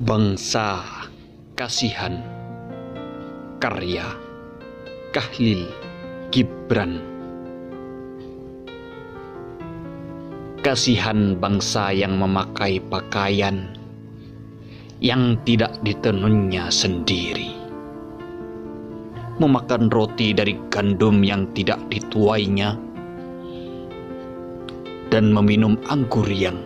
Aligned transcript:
Bangsa 0.00 0.80
Kasihan 1.52 2.24
Karya 3.60 4.08
Kahlil 5.12 5.68
Gibran. 6.32 7.04
Kasihan 10.64 11.36
bangsa 11.36 11.92
yang 11.92 12.16
memakai 12.16 12.80
pakaian 12.80 13.76
yang 15.04 15.36
tidak 15.44 15.76
ditenunnya 15.84 16.72
sendiri. 16.72 17.52
Memakan 19.36 19.92
roti 19.92 20.32
dari 20.32 20.56
gandum 20.72 21.20
yang 21.20 21.44
tidak 21.52 21.76
dituainya 21.92 22.72
Dan 25.12 25.28
meminum 25.28 25.76
anggur 25.92 26.24
yang 26.24 26.56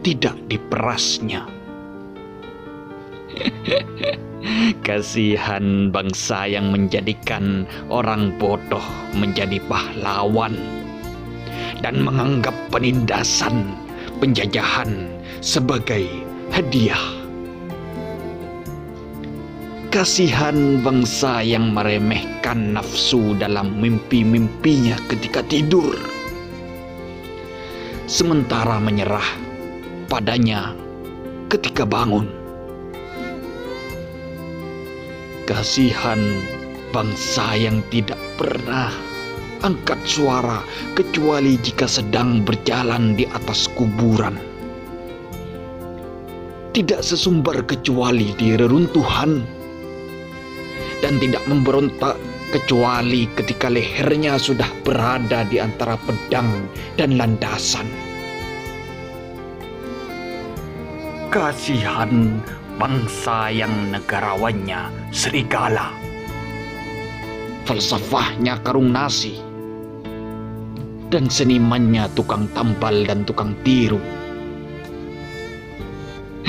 tidak 0.00 0.40
diperasnya 0.48 1.59
Kasihan 4.86 5.92
bangsa 5.92 6.48
yang 6.48 6.72
menjadikan 6.72 7.68
orang 7.92 8.34
bodoh 8.40 8.84
menjadi 9.14 9.60
pahlawan 9.68 10.56
dan 11.80 12.00
menganggap 12.04 12.52
penindasan 12.72 13.72
penjajahan 14.20 15.08
sebagai 15.40 16.04
hadiah. 16.52 17.00
Kasihan 19.90 20.78
bangsa 20.86 21.42
yang 21.42 21.74
meremehkan 21.74 22.78
nafsu 22.78 23.34
dalam 23.34 23.74
mimpi-mimpinya 23.82 24.94
ketika 25.10 25.42
tidur, 25.42 25.98
sementara 28.06 28.78
menyerah 28.78 29.26
padanya 30.06 30.78
ketika 31.50 31.82
bangun. 31.82 32.39
Kasihan 35.50 36.38
bangsa 36.94 37.58
yang 37.58 37.82
tidak 37.90 38.22
pernah 38.38 38.86
angkat 39.66 39.98
suara 40.06 40.62
kecuali 40.94 41.58
jika 41.58 41.90
sedang 41.90 42.46
berjalan 42.46 43.18
di 43.18 43.26
atas 43.26 43.66
kuburan. 43.74 44.38
Tidak 46.70 47.02
sesumbar 47.02 47.66
kecuali 47.66 48.30
di 48.38 48.54
reruntuhan 48.54 49.42
dan 51.02 51.18
tidak 51.18 51.42
memberontak 51.50 52.14
kecuali 52.54 53.26
ketika 53.34 53.66
lehernya 53.66 54.38
sudah 54.38 54.70
berada 54.86 55.42
di 55.50 55.58
antara 55.58 55.98
pedang 56.06 56.46
dan 56.94 57.18
landasan. 57.18 57.90
Kasihan 61.26 62.38
bangsa 62.80 63.52
yang 63.52 63.92
negarawannya 63.92 65.12
serigala. 65.12 65.92
Falsafahnya 67.68 68.56
karung 68.64 68.88
nasi. 68.88 69.36
Dan 71.12 71.28
senimannya 71.28 72.08
tukang 72.16 72.48
tambal 72.56 73.04
dan 73.04 73.28
tukang 73.28 73.52
tiru. 73.60 74.00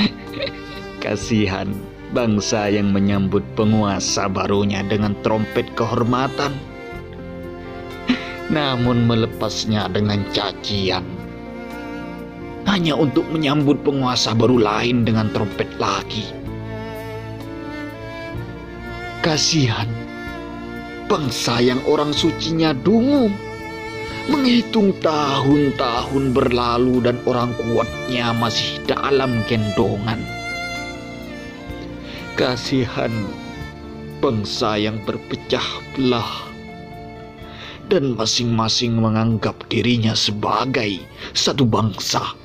Kasihan 1.04 1.68
bangsa 2.16 2.72
yang 2.72 2.96
menyambut 2.96 3.44
penguasa 3.52 4.24
barunya 4.32 4.80
dengan 4.88 5.12
trompet 5.20 5.68
kehormatan. 5.76 6.56
Namun 8.56 9.04
melepasnya 9.04 9.92
dengan 9.92 10.24
cacian 10.32 11.21
hanya 12.72 12.96
untuk 12.96 13.28
menyambut 13.28 13.84
penguasa 13.84 14.32
baru 14.32 14.56
lain 14.56 15.04
dengan 15.04 15.28
trompet 15.36 15.68
lagi. 15.76 16.24
Kasihan 19.20 19.84
bangsa 21.04 21.60
yang 21.60 21.84
orang 21.84 22.16
sucinya 22.16 22.72
dungu, 22.72 23.28
menghitung 24.32 24.96
tahun-tahun 25.04 26.32
berlalu 26.32 27.04
dan 27.04 27.20
orang 27.28 27.52
kuatnya 27.60 28.32
masih 28.40 28.80
dalam 28.88 29.44
gendongan. 29.44 30.24
Kasihan 32.40 33.12
bangsa 34.24 34.80
yang 34.80 34.96
berpecah 35.04 35.68
belah 35.92 36.48
dan 37.92 38.16
masing-masing 38.16 38.96
menganggap 38.96 39.60
dirinya 39.68 40.16
sebagai 40.16 41.04
satu 41.36 41.68
bangsa 41.68 42.41